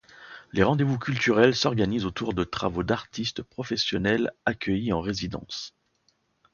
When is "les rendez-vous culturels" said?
0.51-1.53